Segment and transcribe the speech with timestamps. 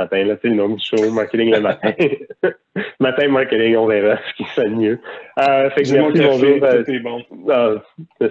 [0.00, 0.24] Matin.
[0.24, 1.92] Là, le nom du show, marketing le matin.
[3.00, 4.98] matin, marketing, on verra ce qui sonne mieux.
[5.38, 6.64] Euh, fait que merci, bonjour.
[6.64, 7.22] Euh, bon.
[7.50, 7.74] Ah,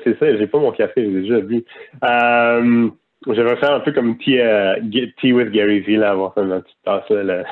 [0.03, 1.63] c'est ça, j'ai pas mon café, j'ai déjà vu.
[2.03, 2.89] Euh,
[3.27, 4.75] je vais faire un peu comme Tea, euh,
[5.19, 7.43] tea with Gary Vee, là, avoir une petite tasse là.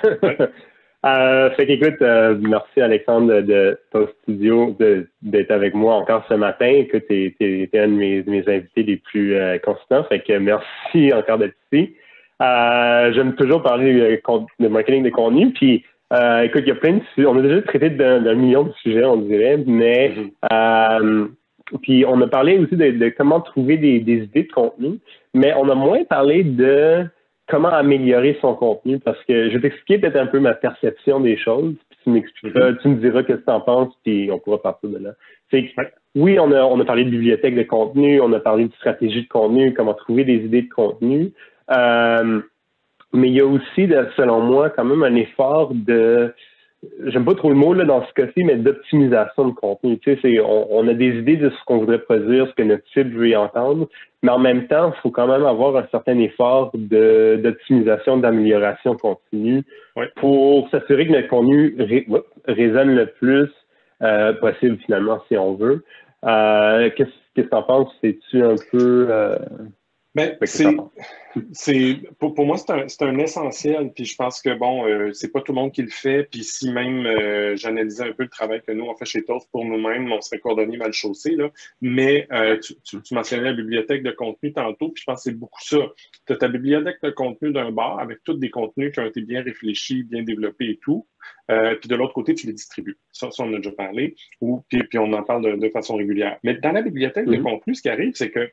[1.56, 4.76] Fait qu'écoute, merci Alexandre de, ton studio
[5.22, 6.68] d'être avec moi encore ce matin.
[6.68, 10.04] Écoute, tu es, un de mes, mes, invités les plus constants.
[10.06, 11.96] Fait que merci encore d'être ici.
[12.42, 15.52] Euh, j'aime toujours parler euh, de marketing de contenu.
[15.54, 15.84] Puis,
[16.14, 19.06] euh, écoute, il y a plein de On a déjà traité d'un million de sujets,
[19.06, 20.14] on dirait, mais
[20.50, 21.28] mm-hmm.
[21.82, 25.00] puis on a parlé aussi de, comment trouver des, idées de contenu,
[25.34, 27.06] mais on a moins parlé de
[27.50, 31.38] comment améliorer son contenu parce que je vais t'expliquer peut-être un peu ma perception des
[31.38, 32.82] choses, puis tu m'expliqueras, mm-hmm.
[32.82, 35.12] tu me diras ce que tu en penses, puis on pourra partir de là.
[35.52, 35.74] C'est
[36.16, 39.24] oui, on a, on a parlé de bibliothèque de contenu, on a parlé de stratégie
[39.24, 41.32] de contenu, comment trouver des idées de contenu,
[41.72, 42.42] euh,
[43.14, 46.34] mais il y a aussi, selon moi, quand même un effort de,
[47.06, 49.98] j'aime pas trop le mot là, dans ce cas-ci, mais d'optimisation de contenu.
[50.00, 52.88] Tu sais, on, on, a des idées de ce qu'on voudrait produire, ce que notre
[52.94, 53.88] cible veut y entendre,
[54.24, 59.64] mais en même temps, il faut quand même avoir un certain effort d'optimisation, d'amélioration continue
[60.18, 61.76] pour s'assurer que notre contenu
[62.46, 63.50] résonne le plus
[64.04, 65.84] euh, possible finalement, si on veut.
[66.26, 67.92] Euh, Qu'est-ce que tu en penses?
[68.02, 69.08] C'est-tu un peu...
[69.10, 69.38] Euh,
[70.18, 70.36] ben,
[71.52, 73.92] c'est, pour, pour, moi, c'est un, un, essentiel.
[73.94, 76.24] Puis je pense que, bon, euh, c'est pas tout le monde qui le fait.
[76.24, 79.48] Puis si même euh, j'analysais un peu le travail que nous, on fait chez Toast
[79.52, 81.36] pour nous-mêmes, on serait coordonnés mal chaussés.
[81.36, 81.52] Là.
[81.82, 84.90] Mais euh, tu, tu, mentionnais la bibliothèque de contenu tantôt.
[84.90, 85.78] Puis je pense que c'est beaucoup ça.
[86.26, 89.22] Tu as ta bibliothèque de contenu d'un bar avec tous des contenus qui ont été
[89.22, 91.06] bien réfléchis, bien développés et tout.
[91.48, 92.98] puis de l'autre côté, tu les distribues.
[93.12, 94.16] Ça, ça on a déjà parlé.
[94.42, 96.40] Ou, puis, puis on en parle de, façon régulière.
[96.44, 97.44] Mais dans la bibliothèque de mm-hmm.
[97.44, 98.50] contenu, ce qui arrive, c'est que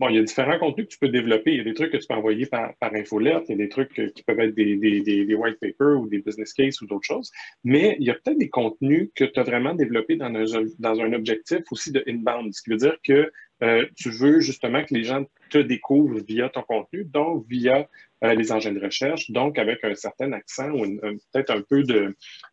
[0.00, 1.52] Bon, il y a différents contenus que tu peux développer.
[1.52, 3.58] Il y a des trucs que tu peux envoyer par, par infolette, il y a
[3.58, 6.86] des trucs qui peuvent être des, des, des, white papers ou des business cases ou
[6.86, 7.30] d'autres choses.
[7.62, 11.00] Mais il y a peut-être des contenus que tu as vraiment développés dans un, dans
[11.00, 13.30] un objectif aussi de inbound, ce qui veut dire que
[13.62, 17.88] euh, tu veux justement que les gens te découvrent via ton contenu, donc via
[18.32, 20.86] les engins de recherche, donc avec un certain accent ou
[21.32, 21.82] peut-être un peu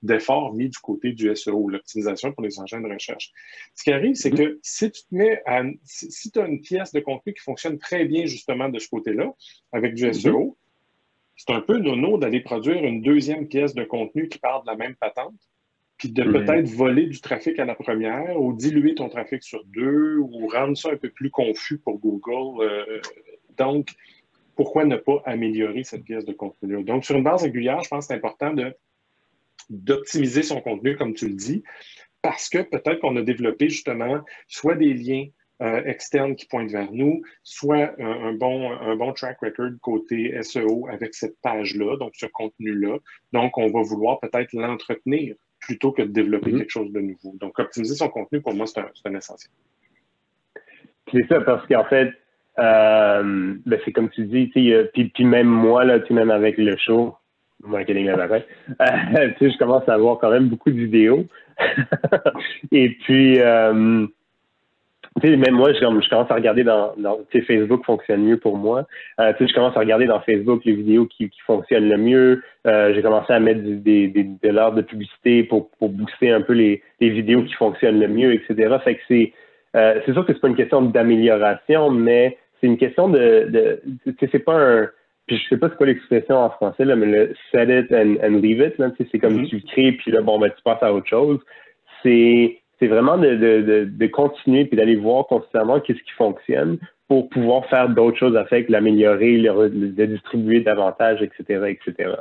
[0.02, 3.32] d'effort mis du côté du SEO, l'optimisation pour les engins de recherche.
[3.76, 6.92] Ce qui arrive, c'est que si tu te mets à, si, tu as une pièce
[6.92, 9.32] de contenu qui fonctionne très bien justement de ce côté-là,
[9.72, 10.56] avec du SEO, mm-hmm.
[11.38, 14.76] c'est un peu nono d'aller produire une deuxième pièce de contenu qui part de la
[14.76, 15.36] même patente
[15.98, 16.46] puis de mm-hmm.
[16.46, 20.76] peut-être voler du trafic à la première ou diluer ton trafic sur deux ou rendre
[20.76, 22.64] ça un peu plus confus pour Google.
[22.64, 23.00] Euh,
[23.56, 23.90] donc,
[24.62, 28.06] pourquoi ne pas améliorer cette pièce de contenu Donc, sur une base régulière, je pense
[28.06, 28.54] que c'est important
[29.72, 31.64] d'optimiser son contenu, comme tu le dis,
[32.22, 35.26] parce que peut-être qu'on a développé justement soit des liens,
[35.60, 41.16] externes qui pointent vers nous, soit un, bon, un bon track record côté SEO avec
[41.16, 43.00] cette page-là, donc ce contenu-là.
[43.34, 46.58] Donc, on va vouloir peut-être l'entretenir plutôt que de développer mm-hmm.
[46.60, 47.36] quelque chose de nouveau.
[47.40, 49.52] Donc, optimiser son contenu, pour moi, c'est un, un, essentiel.
[51.12, 52.12] C'est ça, parce qu'en fait,
[52.60, 57.16] euh, ben c'est comme tu dis, puis, même moi, là, même avec le show,
[57.66, 58.40] marketing à euh,
[59.42, 61.26] je commence à avoir quand même beaucoup de vidéos.
[62.72, 64.08] Et puis, euh,
[65.24, 68.86] même moi, je, commence à regarder dans, dans Facebook fonctionne mieux pour moi.
[69.20, 72.44] Euh, je commence à regarder dans Facebook les vidéos qui, fonctionnent le mieux.
[72.66, 76.42] Euh, j'ai commencé à mettre des, des, de l'art de publicité pour, pour booster un
[76.42, 78.78] peu les, les vidéos qui fonctionnent le mieux, etc.
[78.84, 79.34] Fait que c'est
[79.76, 83.82] euh, c'est sûr que c'est pas une question d'amélioration, mais c'est une question de, de
[84.32, 84.90] c'est pas un
[85.28, 88.16] puis je sais pas c'est quoi l'expression en français là, mais le set it and,
[88.24, 89.50] and leave it là, c'est comme mm-hmm.
[89.50, 91.40] tu crées puis là bon ben tu passes à autre chose.
[92.04, 97.30] C'est c'est vraiment de, de, de, continuer puis d'aller voir constamment qu'est-ce qui fonctionne pour
[97.30, 102.12] pouvoir faire d'autres choses avec, l'améliorer, le, le, distribuer davantage, etc., etc.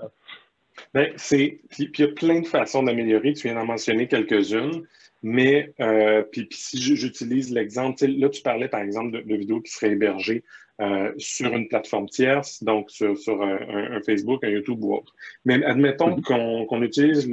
[0.93, 3.33] Ben, c'est, puis il y a plein de façons d'améliorer.
[3.33, 4.83] Tu viens d'en mentionner quelques-unes.
[5.23, 9.93] Mais euh, puis, si j'utilise l'exemple, là, tu parlais par exemple de, vidéos qui seraient
[9.93, 10.45] hébergées
[10.81, 15.15] euh, sur une plateforme tierce, donc sur, un, Facebook, un YouTube ou autre.
[15.45, 16.67] Mais admettons mm-hmm.
[16.67, 17.31] qu'on utilise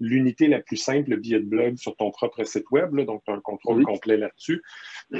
[0.00, 3.30] l'unité la plus simple, le billet de blog sur ton propre site web, donc tu
[3.30, 4.62] as un contrôle complet là-dessus.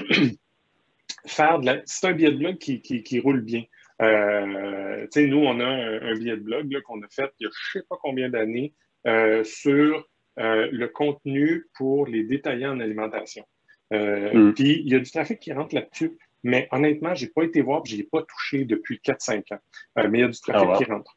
[1.27, 3.65] Faire de la, c'est un billet de blog qui, qui, roule bien.
[4.00, 7.79] Euh, nous, on a un, billet de blog qu'on a fait il y a je
[7.79, 8.73] ne sais pas combien d'années
[9.06, 13.44] euh, sur euh, le contenu pour les détaillants en alimentation.
[13.93, 14.55] Euh, mm.
[14.55, 16.17] Puis, il y a du trafic qui rentre là-dessus.
[16.44, 19.58] Mais honnêtement, je n'ai pas été voir, je n'y ai pas touché depuis 4-5 ans.
[19.99, 21.17] Euh, mais il y a du trafic ah, qui rentre.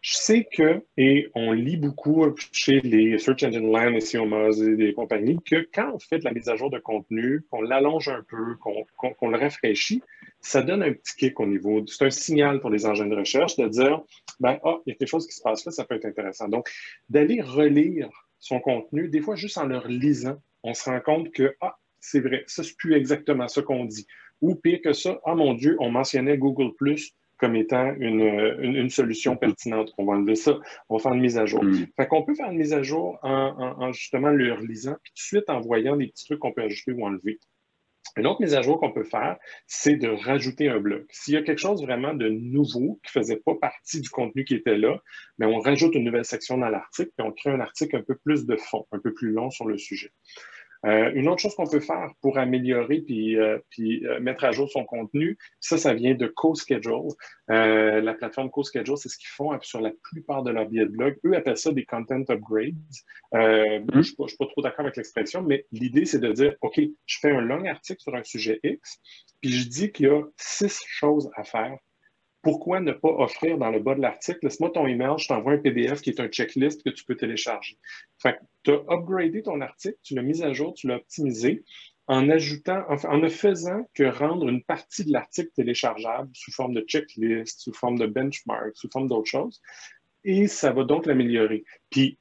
[0.00, 4.94] Je sais que, et on lit beaucoup chez les Search Engine Land, CMOs et des
[4.94, 8.24] compagnies, que quand on fait de la mise à jour de contenu, qu'on l'allonge un
[8.26, 10.02] peu, qu'on le rafraîchit,
[10.40, 11.84] ça donne un petit kick au niveau.
[11.86, 14.00] C'est un signal pour les engins de recherche de dire,
[14.40, 16.48] ben, ah, il y a quelque chose qui se passe là, ça peut être intéressant.
[16.48, 16.70] Donc,
[17.10, 18.08] d'aller relire
[18.40, 22.20] son contenu, des fois juste en le lisant, on se rend compte que, ah, c'est
[22.20, 24.06] vrai, ça, c'est plus exactement ce qu'on dit.
[24.40, 28.20] Ou pire que ça, ah mon Dieu, on mentionnait Google Plus comme étant une,
[28.60, 29.94] une, solution pertinente.
[29.96, 30.58] On va enlever ça,
[30.90, 31.64] on va faire une mise à jour.
[31.64, 31.86] Mm.
[31.96, 35.22] Fait qu'on peut faire une mise à jour en, en justement le relisant, puis tout
[35.22, 37.38] de suite en voyant des petits trucs qu'on peut ajouter ou enlever.
[38.16, 39.36] Une autre mise à jour qu'on peut faire,
[39.66, 41.04] c'est de rajouter un bloc.
[41.10, 44.44] S'il y a quelque chose vraiment de nouveau qui ne faisait pas partie du contenu
[44.44, 44.98] qui était là,
[45.38, 48.02] mais ben, on rajoute une nouvelle section dans l'article, et on crée un article un
[48.02, 50.12] peu plus de fond, un peu plus long sur le sujet.
[50.86, 54.52] Euh, une autre chose qu'on peut faire pour améliorer puis, euh, puis euh, mettre à
[54.52, 57.10] jour son contenu, ça, ça vient de CoSchedule.
[57.48, 61.18] la plateforme CoSchedule, c'est ce qu'ils font sur la plupart de leurs billets de blog.
[61.24, 62.74] Eux appellent ça des content upgrades.
[63.34, 63.90] Mm-hmm.
[63.92, 67.18] Je ne suis, pas trop d'accord avec l'expression, mais l'idée, c'est de dire, OK, je
[67.20, 68.98] fais un long article sur un sujet X,
[69.40, 71.76] puis je dis qu'il y a six choses à faire
[72.42, 75.58] pourquoi ne pas offrir dans le bas de l'article, laisse-moi ton email, je t'envoie un
[75.58, 77.78] PDF qui est un checklist que tu peux télécharger.
[78.18, 81.64] Fait tu as upgradé ton article, tu l'as mis à jour, tu l'as optimisé
[82.06, 86.80] en ajoutant, en ne faisant que rendre une partie de l'article téléchargeable sous forme de
[86.80, 89.60] checklist, sous forme de benchmark, sous forme d'autres choses.
[90.24, 91.64] Et ça va donc l'améliorer.
[91.90, 92.18] Puis,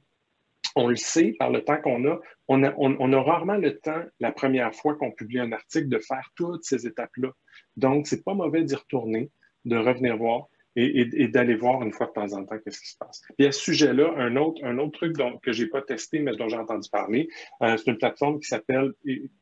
[0.75, 4.03] on le sait par le temps qu'on a on, a, on a rarement le temps,
[4.19, 7.29] la première fois qu'on publie un article, de faire toutes ces étapes-là.
[7.77, 9.31] Donc, c'est pas mauvais d'y retourner
[9.65, 12.97] de revenir voir et, d'aller voir une fois de temps en temps qu'est-ce qui se
[12.97, 13.21] passe.
[13.37, 16.35] Et à ce sujet-là, un autre, un autre truc que je n'ai pas testé, mais
[16.35, 17.29] dont j'ai entendu parler,
[17.61, 18.93] euh, c'est une plateforme qui s'appelle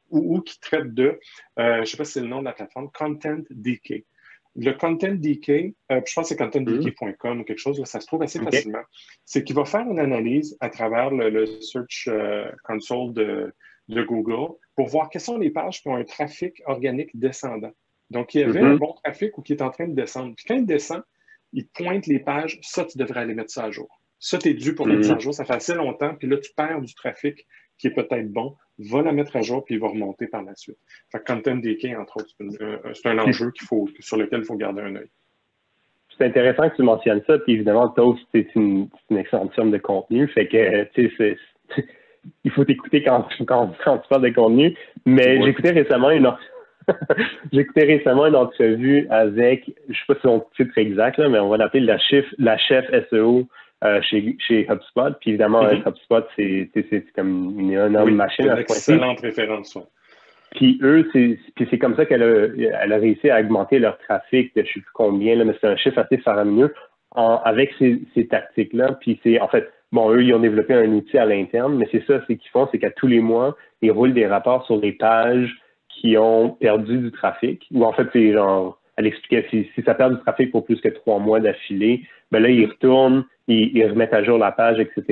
[0.10, 1.20] ou, qui traite de,
[1.60, 4.06] euh, je ne sais pas si c'est le nom de la plateforme, Content Decay.
[4.56, 8.24] Le Content Decay, euh, je pense que c'est contentdecay.com ou quelque chose, ça se trouve
[8.24, 8.82] assez facilement.
[9.24, 12.10] C'est qu'il va faire une analyse à travers le, Search
[12.63, 13.53] Console de,
[13.89, 17.74] de Google pour voir quelles sont les pages qui ont un trafic organique descendant.
[18.10, 18.80] Donc, il y avait un mhm.
[18.80, 20.34] bon trafic ou qui est en train de descendre.
[20.36, 21.02] Puis quand il descend,
[21.54, 24.02] il pointe les pages, ça, tu devrais aller mettre ça à jour.
[24.20, 25.22] Ça, tu es dû pour mettre ça à mhm.
[25.22, 25.34] jour.
[25.34, 27.46] Ça fait assez longtemps, puis là, tu perds du trafic
[27.78, 28.56] qui est peut-être bon.
[28.80, 30.78] Va la mettre à jour, puis il va remonter par la suite.
[31.12, 32.30] Fait que Content Decay, entre autres,
[32.94, 35.10] c'est un, enjeu qu'il faut, sur lequel il faut garder un œil.
[36.18, 39.78] C'est intéressant que tu mentionnes ça, puis évidemment, Toast, c'est une, une, excellente somme de
[39.78, 40.28] contenu.
[40.30, 41.38] Fait que, tu sais,
[42.44, 44.76] il faut t'écouter quand, quand, tu parles de contenu.
[45.06, 46.32] Mais j'écoutais récemment une,
[47.51, 51.39] J'ai écouté récemment une entrevue avec, je ne sais pas si on titre exact, mais
[51.39, 53.48] on va l'appeler la chef, la chef SEO
[53.84, 55.13] euh, chez, chez HubSpot.
[55.20, 55.88] Puis évidemment, mm-hmm.
[55.88, 56.70] HubSpot, c'est
[57.15, 58.46] comme une énorme machine.
[58.46, 59.77] C'est une excellente référence.
[60.56, 62.48] Puis eux, c'est comme ça qu'elle a,
[62.82, 65.53] elle a réussi à augmenter leur trafic de je ne sais plus combien, là, mais
[65.60, 66.74] c'est un chiffre assez faramineux
[67.15, 68.98] avec ces, ces tactiques-là.
[69.01, 72.06] Puis c'est en fait, bon, eux, ils ont développé un outil à l'interne, mais c'est
[72.06, 74.94] ça, c'est qu'ils font, c'est qu'à tous les mois, ils roulent des rapports sur les
[74.94, 75.53] pages
[76.00, 79.94] qui ont perdu du trafic, ou en fait, c'est genre, elle expliquait si, si ça
[79.94, 84.13] perd du trafic pour plus que trois mois d'affilée, ben là, ils retournent, ils, remettent
[84.13, 85.04] à jour la page, etc.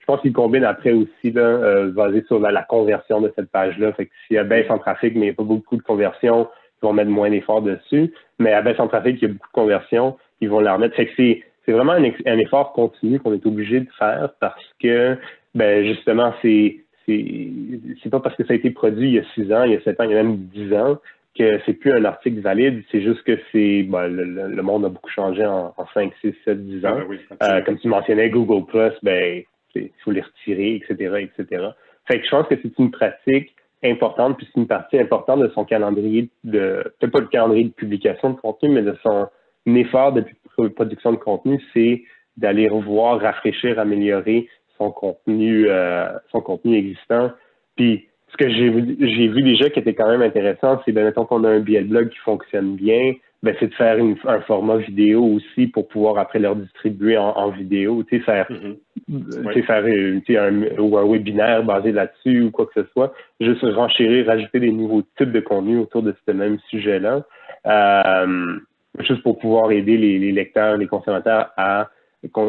[0.00, 3.92] Je pense qu'ils combinent après aussi, là, euh, basé sur la, conversion de cette page-là.
[3.92, 5.82] Fait que s'il y a baisse en trafic, mais il n'y a pas beaucoup de
[5.82, 6.48] conversion,
[6.82, 8.12] ils vont mettre moins d'efforts dessus.
[8.38, 10.96] Mais à baisse en trafic, il y a beaucoup de conversion, ils vont la remettre.
[10.96, 14.64] Fait que c'est, c'est vraiment un, un, effort continu qu'on est obligé de faire parce
[14.82, 15.16] que,
[15.54, 19.52] ben, justement, c'est, c'est, pas parce que ça a été produit il y a six
[19.52, 20.98] ans, il y a sept ans, il y a même dix ans
[21.38, 25.10] que c'est plus un article valide, c'est juste que c'est ben, le, monde a beaucoup
[25.10, 26.98] changé en, en 5, 6, 7, 10 ans.
[27.40, 29.42] Ah, euh, comme tu mentionnais, Google Plus, ben
[29.74, 31.66] il faut les retirer, etc., etc.
[32.06, 35.48] Fait que je pense que c'est une pratique importante, puis c'est une partie importante de
[35.48, 39.28] son calendrier de peut-être pas le calendrier de publication de contenu, mais de son
[39.66, 40.24] effort de
[40.68, 42.02] production de contenu, c'est
[42.36, 44.48] d'aller revoir, rafraîchir, améliorer
[44.78, 47.30] son contenu, euh, son contenu existant.
[47.76, 51.44] Puis ce que j'ai vu, déjà qui était quand même intéressant, c'est ben, mettons qu'on
[51.44, 55.22] a un billet de blog qui fonctionne bien, ben, c'est de faire un format vidéo
[55.22, 59.62] aussi pour pouvoir après leur distribuer en, vidéo, tu sais, faire, mm-hmm.
[59.64, 64.26] faire euh, un, ou un webinaire basé là-dessus ou quoi que ce soit, juste renchérir,
[64.26, 67.24] rajouter des nouveaux types de contenus autour de ce même sujet-là,
[67.66, 68.56] euh,
[69.00, 71.90] juste pour pouvoir aider les, lecteurs, les consommateurs à,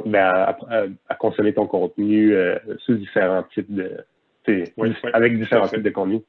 [0.06, 0.56] ben,
[1.10, 4.04] à, consommer ton contenu euh, sous différents types de,
[5.14, 6.22] avec différents types de contenu.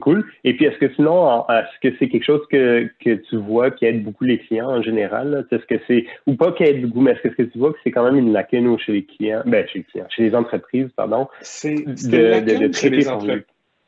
[0.00, 0.24] Cool.
[0.42, 3.84] Et puis, est-ce que sinon, est-ce que c'est quelque chose que, que tu vois qui
[3.84, 5.46] aide beaucoup les clients en général?
[5.50, 7.90] Est-ce que c'est, ou pas qui aide beaucoup, mais est-ce que tu vois que c'est
[7.90, 11.28] quand même une lacune chez les clients, ben, chez les clients, chez les entreprises, pardon,
[11.42, 13.18] c'est, de, de, de, traiter son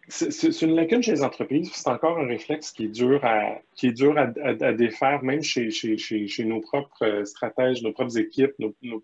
[0.09, 1.71] c'est une lacune chez les entreprises.
[1.73, 5.43] C'est encore un réflexe qui est dur à, qui est dur à, à, défaire, même
[5.43, 9.03] chez, chez, chez, chez, nos propres euh, stratèges, nos propres équipes, nos, nos,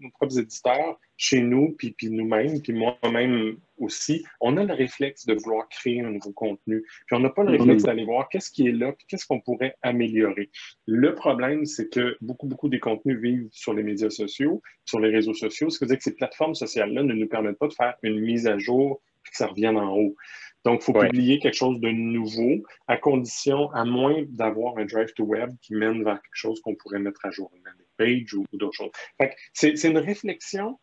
[0.00, 4.24] nos propres éditeurs, chez nous, puis, puis nous-mêmes, puis moi-même aussi.
[4.40, 6.82] On a le réflexe de vouloir créer un nouveau contenu.
[7.06, 9.40] Puis on n'a pas le réflexe d'aller voir qu'est-ce qui est là, puis qu'est-ce qu'on
[9.40, 10.50] pourrait améliorer.
[10.86, 15.10] Le problème, c'est que beaucoup, beaucoup des contenus vivent sur les médias sociaux, sur les
[15.10, 15.70] réseaux sociaux.
[15.70, 18.20] Ce qui veut dire que ces plateformes sociales-là ne nous permettent pas de faire une
[18.20, 19.02] mise à jour
[19.36, 20.16] que ça revienne en haut.
[20.64, 25.12] Donc, il faut publier quelque chose de nouveau, à condition, à moins d'avoir un drive
[25.14, 27.62] to web qui mène vers quelque chose qu'on pourrait mettre à jour, une
[27.96, 28.90] page ou, d'autres choses.
[29.52, 30.78] C'est une réflexion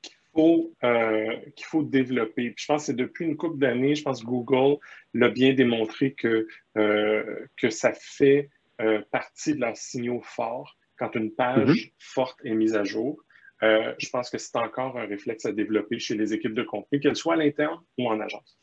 [0.00, 2.54] qu'il faut, euh, qu'il faut développer.
[2.56, 4.78] je pense que c'est depuis une couple d'années, je pense que Google
[5.12, 6.46] l'a bien démontré que,
[6.76, 8.48] euh, que ça fait
[8.80, 11.92] euh, partie de leurs signaux forts quand une page mm-hmm.
[11.98, 13.20] forte est mise à jour.
[13.62, 17.00] Euh, je pense que c'est encore un réflexe à développer chez les équipes de contenu,
[17.00, 18.58] qu'elles soient à l'interne ou en agence.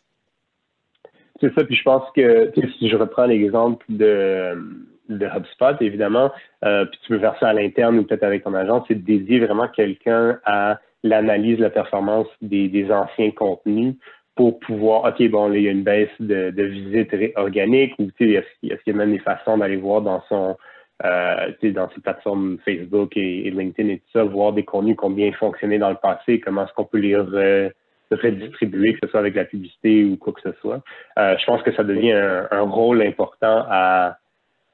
[1.39, 4.57] C'est ça, puis je pense que si je reprends l'exemple de,
[5.07, 6.31] de HubSpot, évidemment,
[6.65, 9.05] euh, puis tu peux faire ça à l'interne ou peut-être avec ton agence, c'est de
[9.05, 13.95] dédier vraiment quelqu'un à l'analyse de la performance des, anciens contenus
[14.35, 18.43] pour pouvoir, OK, bon, il y a une baisse de, de visites organiques ou est-ce
[18.59, 20.57] qu'il y a même des façons d'aller voir dans son
[21.05, 25.09] euh, dans ces plateformes Facebook et, LinkedIn et tout ça, voir des contenus qui ont
[25.09, 29.35] bien fonctionné dans le passé, comment est-ce qu'on peut les redistribuer, que ce soit avec
[29.35, 30.83] la publicité ou quoi que ce soit.
[31.17, 34.17] Euh, je pense que ça devient un, rôle important à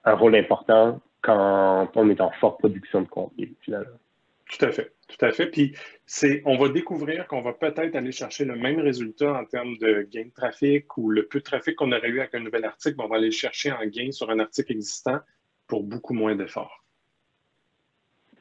[0.04, 3.98] un rôle important quand on est en forte production de contenu, finalement.
[4.50, 5.48] Tout à fait, tout à fait.
[5.48, 9.76] Puis c'est, on va découvrir qu'on va peut-être aller chercher le même résultat en termes
[9.78, 12.64] de gain de trafic ou le peu de trafic qu'on aurait eu avec un nouvel
[12.66, 15.20] article, on va aller le chercher en gain sur un article existant
[15.68, 16.86] pour beaucoup moins d'efforts.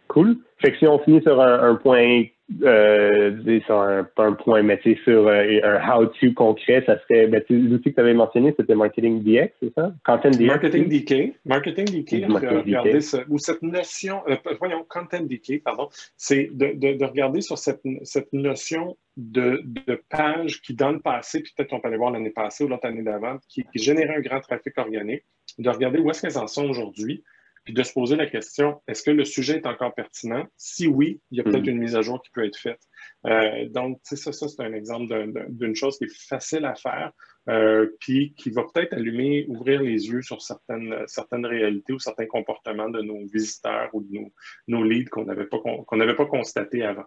[0.09, 0.37] Cool.
[0.61, 2.25] Fait que si on finit sur un, point,
[2.63, 7.95] euh, sur un, point, mais sur euh, un how-to concret, ça serait, ben, l'outil que
[7.97, 9.93] tu avais mentionné, c'était Marketing DX, c'est ça?
[10.05, 10.47] Content DX.
[10.47, 11.35] Marketing DK.
[11.45, 17.05] Marketing DK, regarder ou cette notion, euh, voyons, Content DK, pardon, c'est de, de, de,
[17.05, 21.81] regarder sur cette, cette notion de, de, page qui, dans le passé, puis peut-être on
[21.81, 24.79] peut aller voir l'année passée ou l'autre année d'avant, qui, qui générait un grand trafic
[24.79, 25.25] organique,
[25.59, 27.25] de regarder où est-ce qu'elles en sont aujourd'hui,
[27.65, 30.47] puis de se poser la question, est-ce que le sujet est encore pertinent?
[30.57, 31.71] Si oui, il y a peut-être mm.
[31.71, 32.81] une mise à jour qui peut être faite.
[33.27, 37.13] Euh, donc, ça, ça c'est un exemple d'une chose qui est facile à faire,
[37.49, 42.27] euh, puis qui va peut-être allumer, ouvrir les yeux sur certaines, certaines réalités ou certains
[42.27, 44.33] comportements de nos visiteurs ou de nos,
[44.69, 47.07] nos leads qu'on n'avait pas, qu'on n'avait pas constaté avant.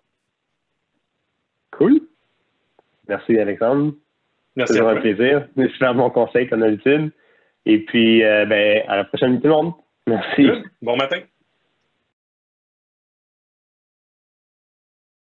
[1.72, 2.01] Cool.
[3.08, 3.94] Merci, Alexandre.
[4.56, 4.74] Merci.
[4.74, 5.48] C'est un plaisir.
[5.74, 7.12] Super bon conseil, comme d'habitude.
[7.67, 9.74] Et puis, euh, ben, à la prochaine, tout le monde.
[10.07, 10.47] Merci.
[10.81, 11.17] Bon matin.